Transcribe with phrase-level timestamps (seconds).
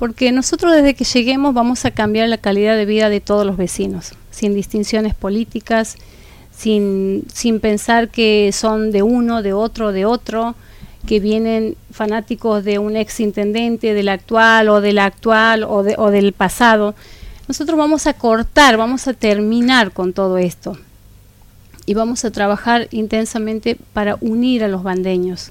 [0.00, 3.58] porque nosotros desde que lleguemos vamos a cambiar la calidad de vida de todos los
[3.58, 5.98] vecinos, sin distinciones políticas,
[6.56, 10.54] sin, sin pensar que son de uno, de otro, de otro,
[11.06, 16.10] que vienen fanáticos de un ex intendente, del actual o del actual o, de, o
[16.10, 16.94] del pasado.
[17.46, 20.78] Nosotros vamos a cortar, vamos a terminar con todo esto
[21.84, 25.50] y vamos a trabajar intensamente para unir a los bandeños.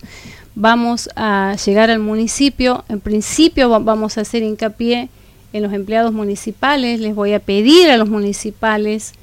[0.61, 5.07] Vamos a llegar al municipio, en principio vamos a hacer hincapié
[5.53, 9.13] en los empleados municipales, les voy a pedir a los municipales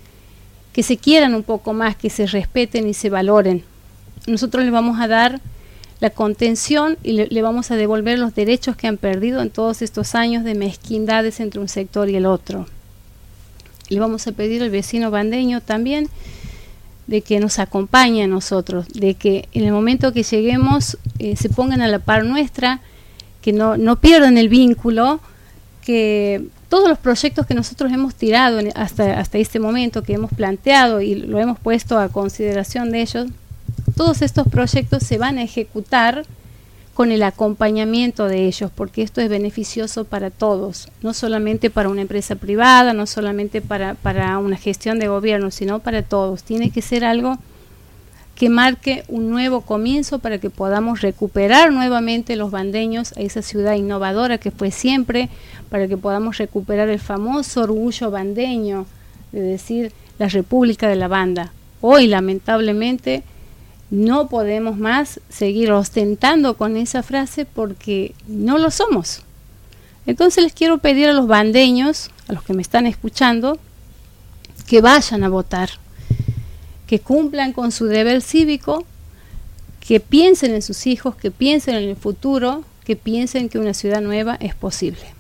[0.73, 3.65] que se quieran un poco más, que se respeten y se valoren.
[4.27, 5.43] Nosotros les vamos a dar
[6.01, 10.15] la contención y le, vamos a devolver los derechos que han perdido en todos estos
[10.15, 12.67] años de mezquindades entre un sector y el otro.
[13.91, 16.09] Le vamos a pedir al vecino bandeño también
[17.07, 21.49] de que nos acompañe a nosotros, de que en el momento que lleguemos eh, se
[21.49, 22.81] pongan a la par nuestra,
[23.43, 25.21] que no, no pierdan el vínculo,
[25.85, 31.01] que todos los proyectos que nosotros hemos tirado hasta, hasta este momento, que hemos planteado
[31.01, 33.29] y lo hemos puesto a consideración de ellos,
[33.97, 36.25] todos estos proyectos se van a ejecutar
[36.97, 42.01] con el acompañamiento de ellos, porque esto es beneficioso para todos, no solamente para una
[42.01, 46.43] empresa privada, no solamente para, para una gestión de gobierno, sino para todos.
[46.43, 47.37] Tiene que ser algo
[48.35, 53.75] que marque un nuevo comienzo para que podamos recuperar nuevamente los bandeños a esa ciudad
[53.75, 55.29] innovadora que fue siempre,
[55.69, 58.87] para que podamos recuperar el famoso orgullo bandeño
[59.33, 61.53] de decir la República de la Banda.
[61.83, 63.23] Hoy, lamentablemente,
[63.91, 69.23] no podemos más seguir ostentando con esa frase porque no lo somos.
[70.07, 73.59] Entonces les quiero pedir a los bandeños, a los que me están escuchando,
[74.67, 75.71] que vayan a votar
[76.87, 78.85] que cumplan con su deber cívico,
[79.81, 84.01] que piensen en sus hijos, que piensen en el futuro, que piensen que una ciudad
[84.01, 85.16] nueva es posible.